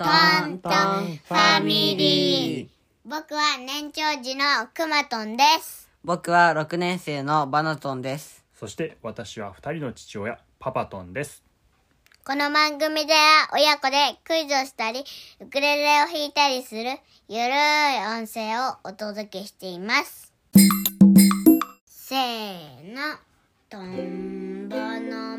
[0.00, 0.06] ト
[0.46, 2.68] ントンファミリー。
[3.04, 5.90] 僕は年長児のくまとんです。
[6.02, 8.42] 僕は6年生のバナトンです。
[8.54, 11.42] そして私は二人の父親パパトンです
[12.24, 15.04] この番組では親子でクイズをしたり、
[15.38, 16.80] ウクレレを弾いたりする
[17.28, 20.32] ゆるい音声をお届けしています。
[21.84, 23.18] せーの。
[23.68, 25.29] トンボの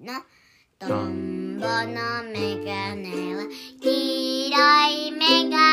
[0.00, 0.12] の
[0.78, 3.42] トンボのメガネは
[3.82, 4.56] 黄色
[5.08, 5.67] いメガネ。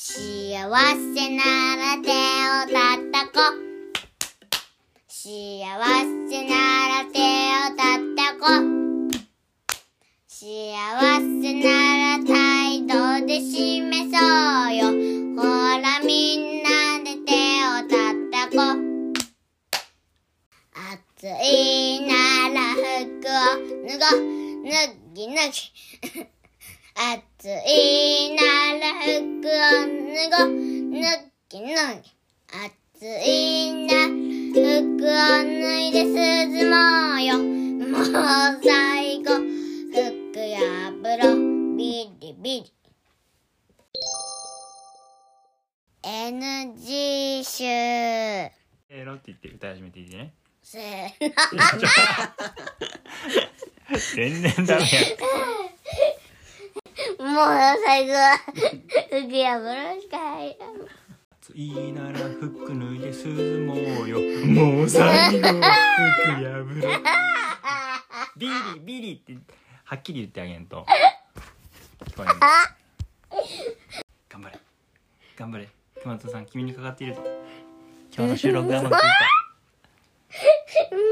[0.00, 1.42] 幸せな
[1.74, 3.42] ら手をたたこ。
[5.08, 5.26] 幸
[6.30, 6.54] せな
[6.86, 8.46] ら手をたたこ。
[10.28, 10.38] 幸
[11.42, 11.66] せな
[12.16, 14.22] ら態度で示そ
[14.68, 14.86] うよ。
[15.36, 15.42] ほ
[15.82, 16.68] らみんな
[17.02, 17.34] で手
[17.66, 18.56] をたたこ。
[20.92, 22.14] 暑いな
[22.54, 23.50] ら服を
[23.88, 24.62] 脱ごう。
[24.62, 26.37] 脱ぎ脱ぎ。
[27.00, 28.42] 暑いな
[28.74, 29.50] ら服を
[29.86, 30.58] 脱ごう
[30.90, 31.06] 脱
[31.48, 32.10] ぎ脱ぎ
[32.50, 33.92] 暑いな
[34.50, 36.74] 服を脱いで涼も
[37.14, 37.38] うよ。
[37.38, 38.04] もう
[38.64, 39.38] 最後服
[40.34, 41.36] 破ろう。
[41.76, 42.72] ビリビリ。
[46.02, 50.34] NG 集えーのって言って歌い始めていいね。
[50.64, 51.34] せーの。
[54.16, 54.86] 全然ダメや
[55.46, 55.57] も
[57.32, 58.36] う最後は。
[58.36, 60.56] 服破ろうしかない。
[61.42, 63.74] 暑いなら服脱いで涼も
[64.04, 64.18] うよ。
[64.46, 65.62] もう最後服破
[66.42, 66.64] ろ
[68.36, 69.36] ビリビリって
[69.84, 70.86] はっきり言ってあげんと。
[72.04, 72.36] 聞こえない？
[74.28, 74.58] 頑張れ。
[75.36, 75.68] 頑張れ。
[76.02, 77.22] 熊本さん君にかかっているぞ。
[78.16, 81.02] 今日の収録がうまくいったも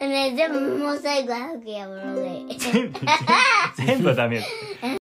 [0.00, 3.00] うね全部もう最後は服破ろうがいい全部
[3.76, 4.40] 全部はダメ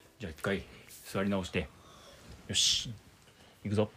[1.14, 1.68] 座り直して。
[2.48, 2.90] よし。
[3.62, 3.88] 行くぞ。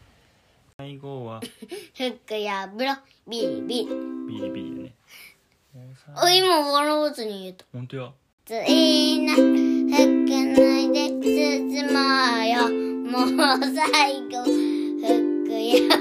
[0.77, 1.41] 最後は。
[1.95, 2.93] 服破ろ。
[2.93, 2.97] う
[3.27, 3.89] ビリビリ。
[4.27, 4.93] ビリビリだね。
[6.23, 7.65] お今ボロボツに言うと。
[7.73, 8.11] 本当や。
[8.45, 9.33] 暑いな。
[9.33, 11.97] 服脱いで涼も
[12.37, 12.69] うよ。
[13.09, 14.43] もう最後。
[14.43, 15.49] 服
[15.89, 15.97] 破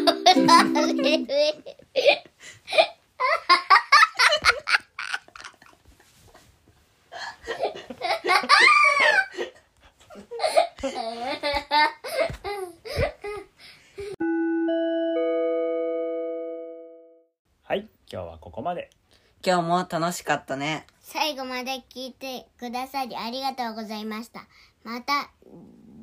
[0.77, 1.76] ろうビリビリ
[18.11, 18.91] 今日はここまで
[19.45, 20.87] 今日も楽しかったね。
[21.01, 24.47] 最後まで聞いてくださりありがとうございました。
[24.85, 25.31] また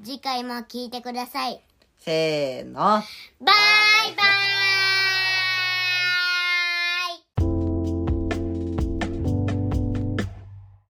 [0.03, 1.61] 次回も聞いてください。
[1.99, 2.79] せーの。
[2.79, 3.82] バイ